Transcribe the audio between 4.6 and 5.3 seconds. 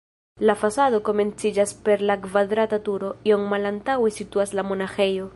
la monaĥejo.